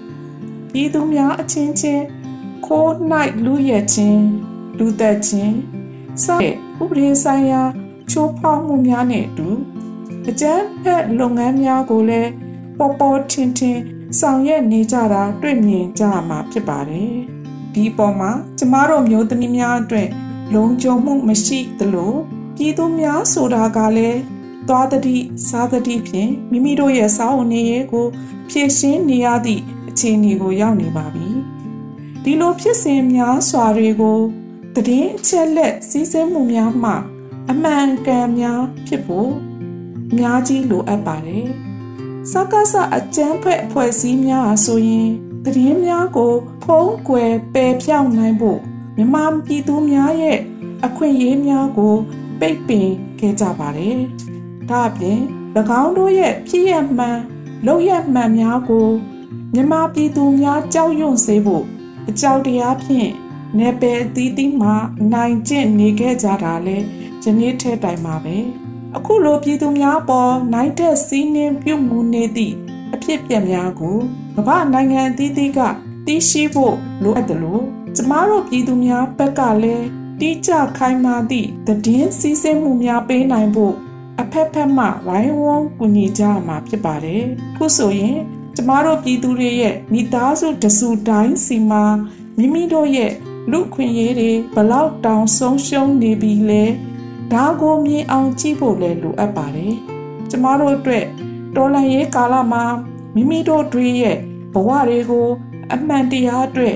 [0.72, 2.04] ပြည်သူများအချင်းချင်း
[2.66, 4.24] ခိုးနိုင်လူရဲချင်း
[4.78, 5.56] လူသက်ချင်း
[6.24, 7.62] စတဲ့ဥပဒေဆိုင်ရာ
[8.12, 9.50] ချိုးဖောက်မှုများနဲ့အတူ
[10.30, 12.32] အကြမ်းဖက်လုပ်ငန်းများကိုလည်း
[12.78, 13.80] ပေါ်ပေါ်ထင်ထင်
[14.20, 17.14] ဆောင်ရွက်နေကြတာတွေ့မြင်ကြရမှာဖြစ်ပါတယ်။
[17.74, 20.10] ဒီပေါ်မှာကျမတို့မျိုးသမီးများအတွက်
[20.54, 22.14] လုံခြုံမှုမရှိသလို
[22.56, 24.20] ပြည်သူများဆိုတာကလည်း
[24.68, 25.18] သွားတတိ
[25.48, 28.08] စားတတိဖြင့်မိမိတို့ရဲ့စာအုပ်နေရေးကို
[28.50, 31.28] ဖြည့်ရှင်းနေရသည့်အခြေအနေကိုရောက်နေပါပြီ။
[32.24, 34.20] ဒီလိုဖြစ်စဉ်များစွာတွေကို
[34.88, 36.92] တည်င်းအချက်လက်စီးဆင်းမှုများမှ
[37.52, 39.32] အမှန်ကန်များဖြစ်ဖို့
[40.12, 41.48] အများကြီးလိုအပ်ပါတယ်။
[42.31, 45.09] စကားစအကျန်းဖက်အဖွဲ့အစည်းများအားဆိုရင်
[45.44, 46.33] တည်င်းများကို
[46.64, 48.59] ဖုံးကွယ်ပယ်ဖြောင်းနိုင်ဖို့
[48.98, 50.40] မြမပြည်သူများရဲ့
[50.85, 51.96] အခွင့်အရေးများကို
[52.40, 53.98] ပိတ်ပင်ခဲ့ကြပါတယ်။
[54.70, 55.20] ဒါ့အပြင်၎
[55.81, 57.20] င်းတို့ရဲ့ဖြစ်ရမှန်
[57.66, 58.88] လောက်ရမှန်များကို
[59.53, 61.66] မြမပြည်သူများကြောက်ရွံ့စေဖို့
[62.09, 63.09] အကြောက်တရားဖြင့်
[63.59, 64.72] နေပယ်အသီးသီးမှ
[65.14, 66.77] နိုင်ကျင့်နေခဲ့ကြတာလဲ
[67.24, 68.38] ယနေ့ထဲတိုင်မှာပဲ
[68.98, 72.55] အခုလိုပြည်သူများပေါ်နိုင်တဲ့စီးနှင်းပြုမှုနေသည့်
[72.94, 73.98] အဖြစ်ပြက်များကို
[74.36, 75.60] ကမ္ဘာနိုင်ငံအသီးသီးက
[76.05, 77.64] သိရှိဖို့လိုအပ်တယ်လို့
[77.96, 79.86] ကျမတို့ပြည်သူများဘက်ကလည်း
[80.20, 81.48] တိကျခိုင်မာသည့်
[81.86, 83.74] တည်င်းစည်းစိမ်မှုများပေးနိုင်ဖို့
[84.22, 87.24] အဖက်ဖက်မှဝိုင်းဝန်းကူညီကြရမှာဖြစ်ပါတယ်။
[87.58, 88.18] ခုဆိုရင်
[88.55, 91.84] ကျမတို့ပြည်သူတွေရဲ့မိသားစုတစုတိုင်းစီမှာ
[92.38, 93.12] မိမိတို့ရဲ့
[93.51, 96.64] လူခွင့်ရေးတွေဘလောက်တောင်ဆုံးရှုံးနေပြီလဲ
[97.33, 99.75] ဒါကိုမြင်အောင်ကြည့်ဖို့လည်းလိုအပ်ပါတယ်
[100.29, 101.05] ကျမတို့အတွက်
[101.55, 102.64] တော်လန်ရေးကာလမှာ
[103.16, 104.18] မိမိတို့တွေရဲ့
[104.53, 105.27] ဘဝတွေကို
[105.74, 106.75] အမှန်တရားအတွက်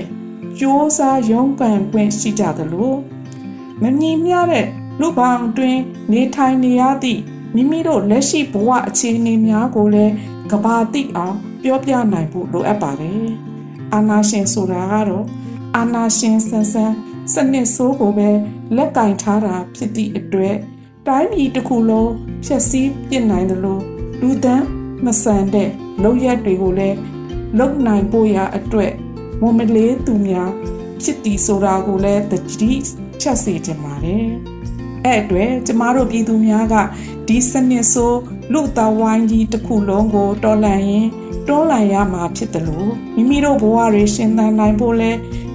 [0.58, 2.92] ကြိုးစားရုန်းကန်ပွင့်ရှိကြသလို
[3.82, 4.66] မမြင်မြတဲ့
[5.00, 5.76] လူပေါင်းတွင်
[6.12, 7.20] နေထိုင်နေရသည့်
[7.54, 10.12] မိမိတို့လက်ရှိဘဝအခြေအနေများကိုလည်း
[10.50, 13.24] ကဘာတိအောင်ပြောပြနိုင်ဖို့လိုအပ်ပါတယ်။
[13.94, 15.24] အာနာရှင်ဆိုတာကတော့
[15.76, 16.94] အာနာရှင်ဆန်းဆန်း
[17.34, 18.30] စနစ်ဆိုးကိုပဲ
[18.76, 20.56] လက်ကင်ထားတာဖြစ်သည့်အတွက်
[21.08, 22.12] တိုင်းပြည်တစ်ခုလုံး
[22.44, 23.82] ဖျက်ဆီးပြစ်နိုင်တယ်လို့
[24.20, 24.66] လူသန်း
[25.04, 25.70] မဆန်တဲ့
[26.02, 26.96] လုံရက်တွေကိုလည်း
[27.58, 28.92] လုံနိုင်ဖို့ရအတွက်
[29.40, 30.50] မမလေးသူများ
[31.02, 32.72] ဖြစ်တည်ဆိုတာကိုလည်းတတိ
[33.20, 34.26] ချက်စေချင်ပါတယ်။
[35.04, 36.74] အဲ့အတွက်ကျမတို့ပြည်သူများက
[37.28, 38.20] ဒီစနစ်ဆိုး
[38.52, 41.08] လူသားဝိုင်းကြီးတစ်ခုလုံးကိုတော်လှန်ရင်
[41.46, 45.10] တွန်းလှန်ရမှာဖြစ်တယ်လို့မိမိတို့ဘဝတွေရှင်သန်နိုင်ဖို့လဲ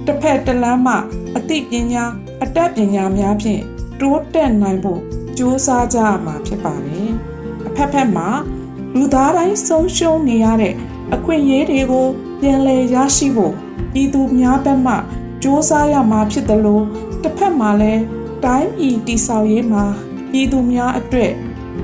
[0.06, 0.94] တစ်ဖက်တစ်လမ်းမှ
[1.36, 2.04] အသိပညာ
[2.42, 3.62] အတတ်ပညာများဖြင့်
[4.00, 5.00] တိုးတက်နိုင်ဖို့
[5.36, 7.10] ကြိုးစားကြရမှာဖြစ်ပါတယ်။
[7.66, 8.28] အဖက်ဖက်မှာ
[8.94, 10.74] လူသားတိုင်းဆုံးရှုံးနေရတဲ့
[11.14, 12.06] အခွင့်အရေးတွေကို
[12.40, 13.54] ပြန်လည်ရရှိဖို့
[13.92, 14.98] ပြည်သူများဘက်မှစ
[15.42, 16.84] 조사ရမှာဖြစ်တယ်လို့
[17.22, 18.02] တစ်ဖက်မှာလည်း
[18.44, 19.84] တိုင်းပြည်တည်ဆောက်ရေးမှာ
[20.30, 21.32] ပြည်သူများအတွက်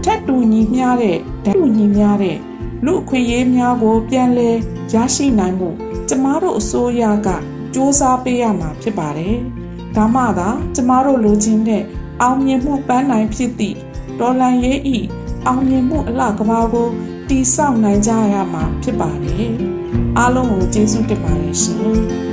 [0.05, 2.39] ထက်တူညီမျှတဲ့ဓာတ်တူညီမျှတဲ့
[2.85, 4.57] လူအခွင့်အရေးများကို ပြန်လည်
[4.93, 5.69] ရရှိနိုင်မှု
[6.09, 7.29] ကျမတို့အစိုးရက
[7.75, 9.37] စူးစမ်းပေးရမှာဖြစ်ပါတယ်။
[9.97, 11.83] ဒါမှသာကျမတို့လိုချင်တဲ့
[12.23, 13.77] အောင်မြင်မှုပန်းနိုင်ဖြစ်သည့်
[14.21, 14.99] ဒေါ်လာရေးဤ
[15.47, 16.89] အောင်မြင်မှုအလှကဘာကို
[17.29, 19.51] တည်ဆောက်နိုင်ကြရမှာဖြစ်ပါတယ်။
[20.19, 21.97] အားလုံးကိုကျေးဇူးတင်ပါတယ်ရှင်။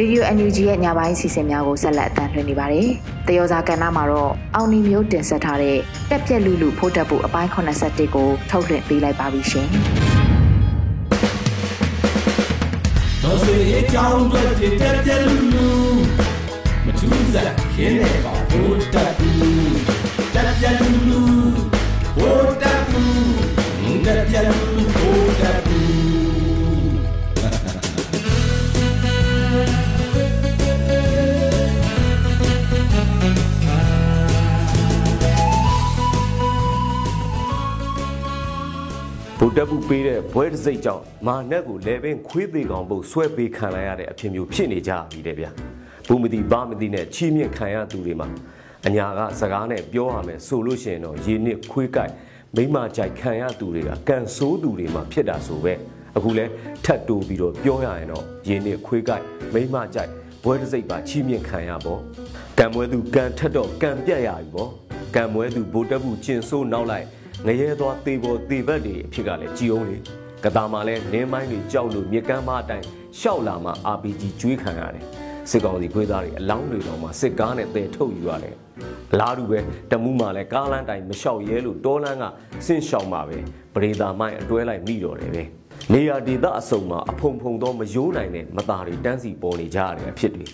[0.00, 2.88] Radio NUG ရဲ့ညပိုင်းစီစဉ်များကိုဆက်လက်အသံလွှင့်နေပါတယ်။
[3.28, 5.78] တယောဇာကဏ္ဍမှာတော့အောင်နီမျိုးတင်ဆက်ထားတဲ့
[6.10, 9.68] တက်ပြက်လူလူဖိုးတက်ဖို့အပိုင်း81ကိုထုတ်လွှင့်ပေးလိုက်ပါပြီရှင်။
[13.22, 14.42] တော်စေအကြောင်းတွေ
[14.80, 15.68] တက်ပြက်လူလူ
[16.84, 19.49] မထူးစားခင်းနေပါဖိုးတက်ဘူး
[39.42, 45.50] ဗုဒ္ဓဘုပေးတဲ့ဘွဲတစိတ်ကြောင့်မာနက်ကိုလေပင်ခွေးသေးကောင်ဖို့ဆွဲပေးခံလိုက်ရတဲ့အဖြစ်မျိုးဖြစ်နေကြပြီတဲ့ဗျာ
[46.08, 48.28] ဘုမတိဘာမတိနဲ့ချီးမြှင့်ခံရသူတွေမှာ
[48.86, 52.12] အညာကစကားနဲ့ပြောရမယ်ဆိုလို့ရှိရင်တော့ရေနစ်ခွေးကြိုက်
[52.56, 55.74] မိမကြိုက်ခံရသူတွေကကန်ဆိုးသူတွေမှာဖြစ်တာဆိုပဲ
[56.16, 56.44] အခုလဲ
[56.84, 59.24] ထတ်တိုးပြီးတော့ပြောရရင်တော့ရေနစ်ခွေးကြိုက်
[59.54, 60.10] မိမကြိုက်
[60.44, 62.00] ဘွဲတစိတ်ပါချီးမြှင့်ခံရပေါ့
[62.58, 64.70] ကံမွဲသူကံထက်တော့ကံပြတ်ရပြီပေါ့
[65.14, 67.06] ကံမွဲသူဗုဒ္ဓဘုကျင်ဆိုးနောက်လိုက်
[67.46, 69.96] ငရဲသွားသေပေါ်သေဘက်တွေအဖြစ်ကလည်းကြည်အောင်လေ
[70.44, 72.86] ကတာမှာလဲနင်းမိုင်းတွေကြောက်လို့မြကမ်းမအတိုင်း
[73.20, 75.04] ရှောက်လာမှ RPG ကျွေးခံရတယ်
[75.50, 78.56] စစ်ကောင်စီခွေးသားတွေအလောင်းတွေတော့မှစစ်ကားနဲ့တဲထုတ်ယူရတယ်
[79.18, 79.58] လားတူပဲ
[79.90, 82.24] တမှုမှလည်းကားလန်းတိုင်းမလျှောက်ရဲလို့တောလန်းက
[82.66, 83.38] ဆင့်ရှောင်မှာပဲ
[83.74, 85.42] ပရိသာမိုင်းအတွဲလိုက်မိတော့တယ်ပဲ
[85.92, 90.46] နေရာဒေသအစုံမှာအဖုံဖုံသောမယိုးနိုင်တဲ့မသားတွေတန်းစီပေါ်နေကြရတဲ့အဖြစ်တွေ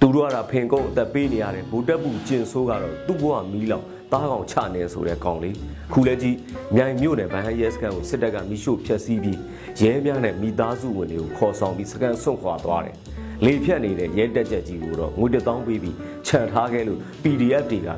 [0.00, 5.56] သူတို့ကဖင်ကုန်းအသက်ပေးနေရတဲ့ဘူတက်ပူကျင်ဆိုးကတော့သူ့ဘဝမီးလောင် တားကောင်ချနေဆိုတဲ့ကောင်လေး
[5.92, 6.36] ခုလဲကြီး
[6.76, 9.38] မြိုင်မြို့နယ်ဗဟန်ရဲစခန်းကိုစစ်တပ်ကမိရှို့ဖျက်ဆီးပြီး
[9.80, 12.96] ရဲများနဲ့မိသားစုဝင်တွေကိုခေါ်ဆောင်ပြီးစခန်းဆွန့်ခွာသွားတယ်
[13.44, 15.96] လေဖြတ်နေတဲ့ရဲတက်ချက်ကြီးကိုတော့ငွေတထောင်ပေးပြီး
[16.26, 17.88] ခြံထားခဲ့လို့ PDF တွေက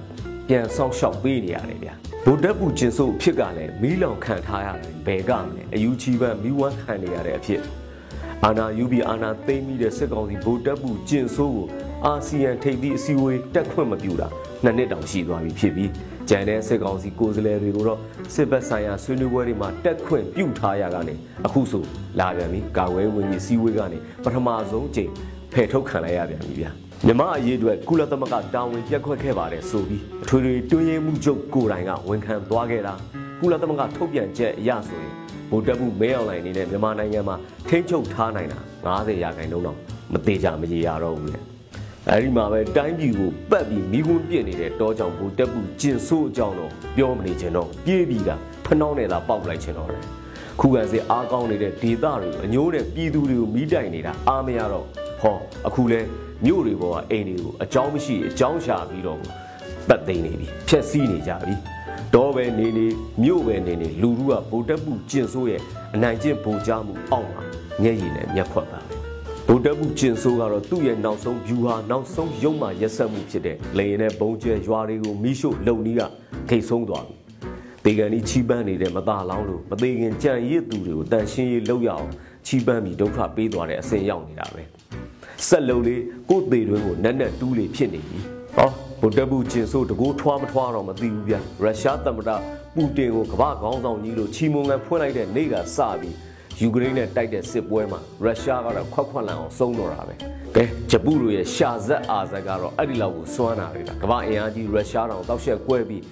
[0.48, 7.62] ပြန်ဆောက်ရှောက်ပေးနေရတယ်ဗျာဗိုလ်တပ်ပူကျင်ဆိုးဖြစ်ကလည်းမီးလောင်ခံထားရတယ်ဘယ်ကမလဲအယူချီပန်းမီးဝမ်းခံနေရတဲ့အဖြစ်
[8.44, 11.66] အာနာယူဘီအာနာသိမ့်ပြီးတဲ့စစ်ကောင်စီဗိုလ်တပ်ပူကျင်ဆိုးကို
[12.07, 14.29] အာဆီယံထိပ်သီးအစည်းအဝေးတက်ခွင့်မပြုတာ
[14.64, 15.90] နှစ်နှစ်တောင်ရှိသွားပြီဖြစ်ပြီး
[16.29, 17.98] ကြံတဲ့စစ်ကောင်စီကိုယ်စားလှယ်တွေကိုတော့
[18.35, 21.14] စစ်ဘက်ဆိုင်ရာဆွေးနွေးပွဲတွေမှာတက်ခွင့်ပြုထားရကနေ
[21.46, 21.83] အခုဆို
[22.20, 25.11] လာပြန်ပြီကာဝဲဝင်ကြီးစီးဝေးကနေပထမဆုံးချိန်
[25.53, 26.70] ဖယ်ထုတ်ခံလိုက်ရပြန်ပြီဗျာ
[27.07, 32.94] မြမအရေးအတွက်ကုလသမဂ္ဂတာဝန်ပြက်ခွက်ခဲ့ပါတယ်ဆိုပြီးအထွေထွေတွင်းရင်မှုချုပ်ကိုယ်တိုင်ကဝန်ခံသွားခဲ့တာ
[33.40, 35.12] ကုလသမဂ္ဂထုတ်ပြန်ချက်အရဆိုရင်
[35.50, 37.37] ဗိုလ်တပ်မှုမဲအွန်လိုင်းနေတဲ့မြန်မာနိုင်ငံမှာ
[37.68, 39.77] ထိန်းချုပ်ထားနိုင်တာ90ရာခိုင်နှုန်းတော့
[40.12, 41.53] မသေးကြမရေရတော့ဘူးလေ
[42.10, 50.02] အဲဒီမှာပဲတိုင်းပြည်ကိုပတ်ပြီးမိခွန်းပြစ်နေတဲ့တောကြောင်ဘူတက်ပူကျင်ဆိုးအကြောင်းတော့ပြောမနေချင်တော့ပြေးပြီးတာဖနှောင်းနဲ့သာပေါက်လိုက်ချင်တော့တယ်
[50.60, 54.86] ခုခံစစ်အားကောင်းနေတဲ့ဒေသတွေအညိုးနဲ့ပြည်သူတွေကိုမိတိုင်နေတာအားမရတော့
[55.20, 55.36] ဟော
[55.66, 56.00] အခုလဲ
[56.44, 59.20] မြို့တွေပေါ်ကအိမ်တွေကိုအကြောင်းမရှိအကြောင်းရှာပြီးတော့
[59.88, 61.54] ပတ်သိမ်းနေပြီဖျက်ဆီးနေကြပြီ
[62.14, 62.86] တော့ပဲနေနေ
[63.22, 65.60] မြို့ပဲနေနေလူလူကဗိုလ်တပ်ပူကျင်ဆိုးရဲ့
[65.94, 67.42] အနိုင်ကျင့်ဗိုလ်ကြမှုအောက်မှာ
[67.82, 68.84] မျက်ရည်နဲ့မျက်ခွက်ပါ
[69.48, 76.02] ဗုဒ္ဓဘုကျင်ဆိုးကတော့သူ့ရဲ့နောက်ဆုံး view ဟာနောက်ဆုံးရုံမှရက်ဆက်မှုဖြစ်တဲ့လေရင်နဲ့ဘုံကျဲရွာတွေကိုမိရှို့လုံနီးက
[76.48, 77.16] ခိတ်ဆုံးသွားပြီ။
[77.85, 82.09] ဒေဂန်ဒီချီးပန်းနေတဲ့မသားလောင်းလို့မသေးခင်ကြံရစ်သူတွေကိုတန်ရှင်းရေးလုပ်ရအောင်
[82.46, 84.62] ချီးပန်းပြီးဒုက္ခပေးသွားတဲ့အဆင်ရောက်နေတာပဲ။
[85.48, 88.18] ဆက်လုံလေးကိုယ်သေးတွင်ကိုနက်နက်တူးလေးဖြစ်နေပြီ။
[88.57, 88.68] ဟော
[89.00, 92.30] ဗုဒ္ဓဘုကျင်ဆိုးတကိုးထွားမထွားတော့မသိဘူးဗျ။ရုရှားသမ္မတ
[92.74, 96.14] ပူတင်ကိုကမ္ဘာခေါင်းဆောင်ကြီးလို့ချီးမွမ်းခံဖွင့်လိုက်တဲ့နေ့ကစပြီး
[96.60, 100.14] ယူကရိန်းနဲ့တိုက်တဲ့စစ်ပွဲမှာရုရှားကတော့ခွက်ခွက်လန်အောင်စုံတော့တာပဲ
[100.56, 106.02] ကဲဂျပူတို့ရဲ့ရှာဇက်အာဇက်ကတော့အဲ့ဒီလောက်ကိုစွမ်းတာတွေကကမ္ဘာအင်အားကြီးရုရှားတောင်တောက်ရှက်ကွဲပြီး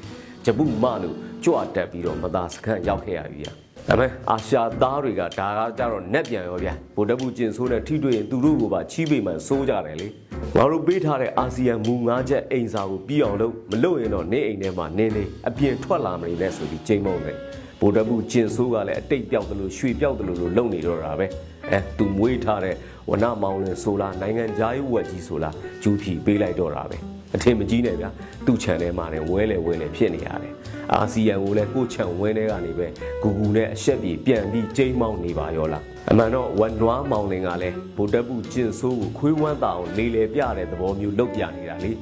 [0.44, 3.42] ဂျပူမလို့ကြွတက်ပြီးတော့မသားစခန်းရောက်ခဲ့ရပြီ။
[3.88, 10.08] ဒါပေမဲ့အာရှသားတွေကဒါကကြတော့နက်ပြန်ရောဗျာဗိုလ်တပ်ဘူးကျင်ဆိုးတဲ့ထိတွေ့ရင်သူတို့ကပါချီးပေမှန်စိုးကြတယ်လေ
[10.56, 17.36] ငါတို့ပေးထားတဲ့အာဆီယံမူ၅ချက်အိမ်စာကိုပြီးအောင်လုပ်မလုပ်ရင်တော့နေအိမ်ထဲမှာနင်းနေအပြင်ထွက်လာမနေနဲ့ဆိုပြီးချိန်မုံတယ်
[17.82, 21.26] ဗိုလ်တပ်ဘူးကျင်ဆိုးကလည်းအတိတ်ပြောက်တယ်လို့ရွှေပြောက်တယ်လို့လုံနေတော့တာပဲ
[21.70, 22.74] အဲသူမွေးထားတဲ့
[23.10, 26.96] ဝနမောင်လင်ဆိုလားနိုင်ငံသားရေးဝက်ကြီးဆိုလားဂျူဖြီပေးလိုက်တော့တာပဲ
[27.34, 28.08] အထင်မကြီးနဲ့ဗျာ
[28.46, 30.52] သူ့ခြံထဲမှာလည်းဝဲလေဝဲလေဖြစ်နေရတယ်
[30.92, 32.86] အာဆီယံကိုလည်းကိုချံဝင်းထဲကနေပဲ
[33.22, 41.92] ဂူဂူနဲ့အဆက်ပြေပြန်ပြီးကျိမ်းမောင်းနေပါရောလားအမှန်တော့ဝန်နွားမောင်လင်ကလည်းဗိုလ်တပ်ဘူးကျင်ဆိုးကိုခွေးဝမ်းတာအောင်လေလေပြတဲ့သဘောမျိုးလုပ်ပြနေတာလေ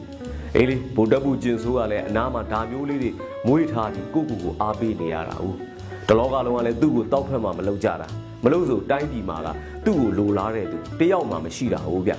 [0.57, 3.11] အေးလေဗိုလ်တပ်ဘူးကျင်ဆိုးကလည်းအနားမှာဓာမျိုးလေးတွေ
[3.47, 5.70] မွေးထားပြီးကိုကူကိုအားပေးနေရတာဦး
[6.09, 8.07] တလောကလုံးကလည်းသူ့ကိုတောက်ဖက်မှမလုပ်ကြတာ
[8.45, 9.49] မလို့ဆိုတိုင်းပြည်မှာက
[9.87, 12.13] သူ့ကိုလိုလားတဲ့သူတယောက်မှမရှိတာဟုတ်ဗျ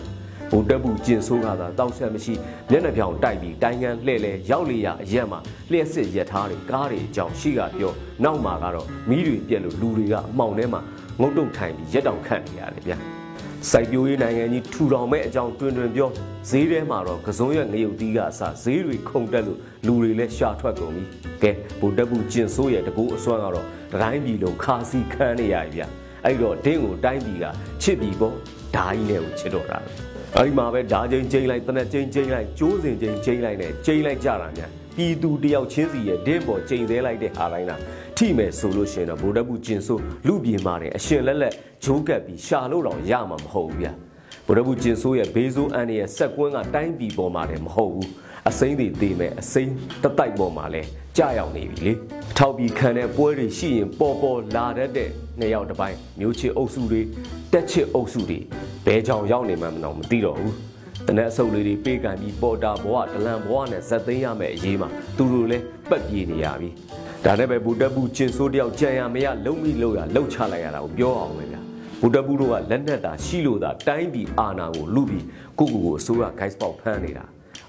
[0.51, 2.33] ဘုံတက်ဘူးကျင်ဆိုးကသာတောက်ဆက်မရှိ
[2.69, 5.39] မျက်နှာပြောင်တိုက်ပြီးတိုင်းကန်းလှဲ့လဲရောက်လေရအရက်မှာ
[5.71, 10.81] လျှက်စစ်ရက်ထားတွေကားတွေအကြောင်းရှိကပြောနောက်မှာကတော့မီးတွေပြက်လို့လူတွေကအမှောင်ထဲမှာ
[11.19, 13.20] ငုတ်တုတ်ထိုင်ပြီးရက်တောင်ခတ်နေရတယ်ဗျ
[13.69, 16.09] စိုက်ပျိုးရေးနိုင်ငံကြီးထူထောင်မဲ့အကြောင်းတွင်တွင်ပြော
[16.49, 21.03] ဈေးထဲမှာတော့ကစုံရက်ငရုတ်တီးကအစဈေးတွေခုန်တက်လို့လူတွေလည်းရှာထွက်ကုန်ပြီ
[21.43, 25.83] ကဲဘုံတက်ဘူးကျင်ဆိုးရဲ့တကူအစွမ်းကတော့တိုင်းပြည်လုံးခါစီခန်းနေရပြီဗျ
[26.25, 27.45] အဲ့တော့ဒင်းကိုတိုင်းပြည်က
[27.81, 28.35] ချစ်ပြီပေါ့
[28.75, 29.89] ဓာကြီးနဲ့ကိုချစ်တော့တာပဲ
[30.35, 37.79] အဲ့ဒီမှာပဲဓာချင်းချင်းလိုက်တနက်ချင်းချင်းလိုက်ကျိုးစင်ချင်းချင်းလိုက်နဲ့ချင်းလိုက်ကြတာများပြည်သူတယောက်ချင်းစီရဲ့ဒင်းပေါ်ချိန်သေးလိုက်တဲ့ဟာတိုင်းလား
[38.23, 41.53] ထိမယ်ဆိုလို့ရှိရင်တော့ဗိုလ်တပ်ဘူးကျင်ဆိုးလူပြေမာတယ်အရှင်လက်လက်
[41.83, 43.91] ဂျိုးကပ်ပြီးရှာလို့တော့ရမှာမဟုတ်ဘူးဗျာ
[44.45, 48.09] ဗိုလ်တပ်ဘူးကျင်ဆိုးရဲ့ဘေးဆိုးအန်ရဲ့စက်ကွင်းကတိုင်းပြည်ပေါ်မှာတယ်မဟုတ်ဘူး
[48.49, 49.71] အစိမ့်တွေသေးမယ်အစိမ့်
[50.03, 50.81] တတိုက်ပေါ်မှာလဲ
[51.17, 51.93] ကြာရောက်နေပြီလေ
[52.37, 57.01] ထောက်ပြီးခံတဲ့ပွဲတွေရှိရင်ပေါ်ပေါ်လာတတ်တဲ့နှစ်ယောက်တစ်ပိုင်းမျိုးချစ်အုပ်စုတွေ
[57.53, 58.39] တက်ချစ်အုပ်စုတွေ
[58.85, 60.53] ဘဲကြောင်ရောက်နေမှမတော့မသိတော့ဘူး
[61.07, 66.69] တနက်အဆုပ်လေးတွေပေးကန်ပြီးပေါ်တာဘဝဒလန်ဘဝနဲ့ဇက်သိမ်းရမယ်အရေးမှာသူတို့လည်းပတ်ပြေးနေရပြီ
[67.25, 71.61] ဒါနဲ့ပဲဘူတက်ဘူးကျင်ဆိုးတယောက်ကြံရမရလုံမိလို့ရလှုပ်ချလိုက်ရတာကိုပြောအောင်ပဲဗျာ
[72.01, 75.25] ဘူတက်ဘူးတို့ကလက်နက်တာရှိလို့သာတိုင်းပြည်အာဏာကိုလူပြီး
[75.59, 77.25] ကိုကိုကိုအစိုးရ guys ပေါက်ဖမ်းနေတာ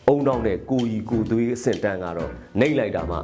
[0.08, 3.18] အုံတောင်းတဲ့ကိုကြီးကိုသွေးအဆင့်တန်းကတော့နှိပ်လိုက်တာမှ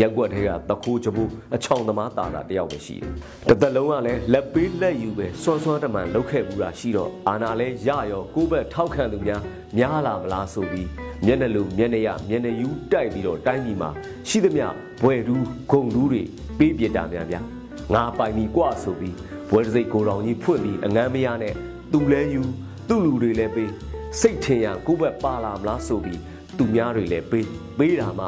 [0.00, 3.10] ရက်ွက်ထဲကတခိုးချဘူးအချောင်သမားတာတာတယောက်ပဲရှိတယ်။
[3.48, 9.40] တစ်သက်လုံးကလည်းလက်ပေးလက်ယူပဲစွမ်းစွမ်းတမန်လောက်ခဲ့ဘူးတာရှိတော့အာနာလဲရရောကိုယ့်ဘက်ထောက်ခံသူများ
[9.78, 10.88] များလာမလားဆိုပြီး
[11.25, 13.89] မျက်နှလူမျက်နှရမျက်နှယူတိုက်ပြီးတော့တိုင်းပြည်မှာ
[14.29, 14.65] ရှိသမျှ
[15.01, 16.23] ဘွယ်တူးဂုံတူးတွေ
[16.59, 17.41] ပေးပြတာများဗျာ။
[17.93, 19.15] ငါပိုင်ပြီးกว่าဆိုပြီး
[19.49, 21.53] ဘွယ်စိတ်ကိုတော်ကြီးဖွင့်ပြီးအငမ်းမရနဲ့
[21.91, 22.43] သူလဲယူ
[22.89, 23.71] သူ့လူတွေလည်းပေး
[24.19, 26.19] စိတ်ထင်ရကိုယ့်ဘက်ပါလာမလားဆိုပြီး
[26.57, 28.25] သူများတွေလည်းပေးပေးတာမှ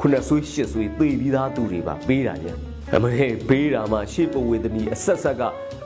[0.00, 2.46] ခုနှစ်ဆွေးရှစ်ဆွေးသေပြီးသားသူတွေပါပေးတာည
[2.94, 5.42] အမေပေးတာမှရှေ့ပဝေသမီးအဆက်ဆက်က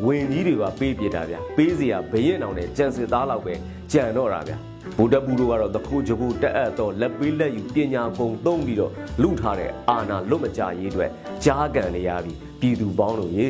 [0.07, 3.55] ဝင်ကြီးတွေပါပေးပြတာဗျပေးစရာဘရင်အောင်နဲ့ကြံစစ်သားလောက်ပဲ
[3.93, 4.53] ကြံတော့တာဗျ
[4.98, 11.10] ဗုဒ္ဓဘူးတို့ကတော့တခုကြခုတက်အပ်တော့လက်ပေးလက်ယူပညာပုံသုံးပြီးတော့လူထားတဲ့အာနာလွတ်မကြရေးအတွက်
[11.44, 13.46] ကြားကန်နေရပြီပြည်သူပေါင်းတို့ရေ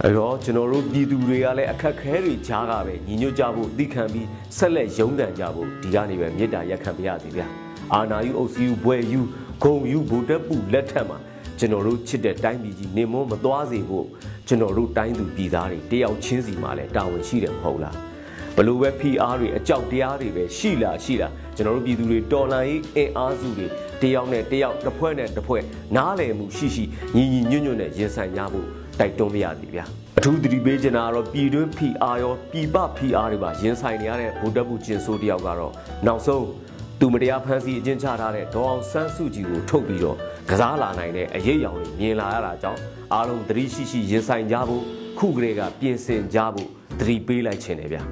[0.00, 7.46] အဲ့တော့ကျွန်တော်တို့ပြည်သူတွေကလည်းအခက်ခဲတွေကြားကပဲညီညွတ်ကြဖို့သိခံပြီးဆက်လက်ရုန်းကန်ကြဖို့ဒီကနေပဲမေတ္တာရက်ခံပါရစေဗျာ
[7.94, 9.20] အာနာယူအုပ်စီယူဘွယ်ယူ
[9.62, 11.18] ဂုံယူဗိုလ်တပ်ပူလက်ထက်မှာ
[11.58, 14.06] ကျွန်တော်တို့ချစ်တဲ့တိုင်းပြည်ကြီးနေမွန်းမသွားစေဖို့
[14.48, 17.96] ကျွန်တော်တို့တိုင်းသူပြည်သားတွေတယောက်ချင်းစီမှာလည်းတာဝန်ရှိတယ်မဟုတ်လား
[18.56, 23.66] ဘလို့ပဲ PR တွေအကြောက်တရားတွေပဲရှိလာရှိလာကျွန်တော်တို့ပြည်သူတွေတော်လှန်ရေးအင်အားစုတွေ
[24.02, 25.62] တယောက်နဲ့တယောက်တစ်ဖွဲ့နဲ့တစ်ဖွဲ့
[25.96, 26.84] နားလည်မှုရှိရှိ
[27.16, 28.66] ညီညီညွတ်ညွတ်နဲ့ရင်ဆိုင်ရဖို့
[28.98, 29.84] တိုက်တွန်းပါရစေဗျာ
[30.18, 35.72] အထူးသတိပေးချင်တာကတော့ပြည်တွင်း PR ရောပြည်ပ PR တွေပါရင်ဆိုင်နေရတဲ့ဗိုလ်တပ်မှုကျင်ဆိုးတယောက်ကတော့
[36.06, 36.46] နောက်ဆုံး
[37.00, 40.16] သူမတရားဖမ်းဆီးအကျဉ်းချထားတဲ့ဒေါအောင်ဆန်းစုကြည်ကိုထုတ်ပြီးတော့
[40.50, 42.80] ကစားလာနိုင်တဲ့အရေးအယောင်တွေမြင်လာရတာကြောင့်
[43.12, 44.82] အားလုံးသတိရှိရှိရင်ဆိုင်ကြဖို့
[45.18, 46.68] ခုကလေးကပြင်ဆင်ကြဖို့
[47.00, 48.02] သတိပေးလိုက်ခြင်းတယ်ဗျာ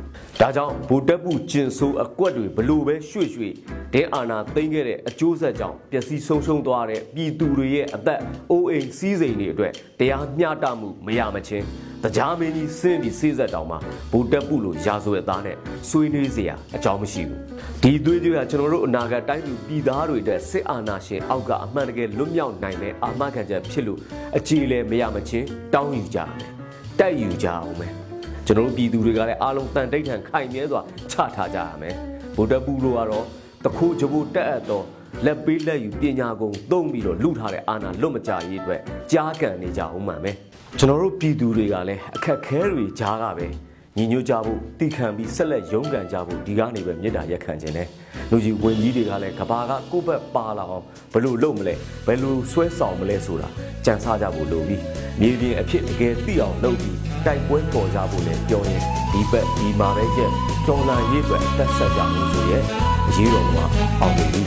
[0.40, 3.54] ဒါကြောင့်ဘူတက်ဘူးကျင်ဆိုးအကွက်တွေဘလို့ပဲရွှေ့ရွှေ့
[3.94, 11.66] ဒဲအာနာသိမ့်ခဲ့တဲ့အကျိုးဆက်ကြောင့်ပျက်စီးဆုံးရှုံးသွားတဲ့ပြည်သူတွေရဲ့အသက်အိုးအိမ်စည်းစိမ်တွေအတွက်တရားမျှတမှုမရမချင်း
[12.04, 13.76] တရားမင်းကြီးဆင်းပြီးစေးဆက်တောင်မှ
[14.12, 15.56] ဘူတက်ပုလိုရာဇဝတ်သားနဲ့
[15.88, 17.40] ဆွေးနွေးစရာအကြောင်းမရှိဘူး
[17.82, 24.00] ဒီသွေးကြွေးကကျွန်တော်တို့အနာဂတ်တိုင်းပြည်ပြည်သားတွေအတွက်စစ်အာဏာရှင်အောက်ကအမှန်တကယ်လွတ်မြောက်နိုင်တဲ့အာမခံချက်ဖြစ်လို့
[24.36, 26.30] အခြေလဲမရမချင်းတောင်းယူကြတယ်
[27.00, 28.09] တိုက်ယူကြအောင်ပဲ
[28.50, 31.94] ကျွန်တော်တို့ပြည်သူတွေကလည်းအားလုံးတန်တိတ်ထန်ခိုင်မြဲစွာချထားကြရမယ်
[32.36, 33.24] ဗိုလ်တပ်ပူတို့ကတော့
[33.64, 34.84] တခိုးကြဖို့တက်အပ်တော့
[35.24, 38.80] လက်ပေးလက်ယူပညာကုန်သုံးပြီးတော့လူထားတဲ့အာဏာလွတ်မကြရေးအတွက်
[39.12, 40.36] ကြားကန်နေကြအောင်မှန်မယ်
[40.78, 43.46] ကျွန်တော်တို့ပြည်သူတွေကလည်းအခက်ခဲတွေကြားကပဲ
[43.96, 47.86] ညီညွတ်ကြဖို့တည်ခံပြီးဆက်လက်ရုန်းကန်ကြဖို့ဒီကနေပဲမေတ္တာရက်ခံခြင်းနဲ့
[48.30, 51.74] လူကြီးဝင်ကြီးတွေကလည်းကဘာကကိုယ့်ဘက်ပါလာအောင်ဘယ်လိုလုပ်မလဲ
[52.06, 53.48] ဘယ်လိုဆွဲဆောင်မလဲဆိုတာ
[53.84, 54.82] ကြံစားကြဖို့လိုပြီး
[55.20, 60.32] မြေပြင်အဖြစ်တကယ်သိအောင်လုပ်ပြီး တိုက်ပွဲပေါ်ကြဖို့လည်းပြောရင်ဒီဘက်ဒီမှာပဲကျက်
[60.68, 62.58] တော်လာရေးအတွက်အသက်ဆက်ကြဖို့ဆိုရဲ
[63.08, 63.56] အရေးတော်က
[64.00, 64.46] အောင်လို့ပြီး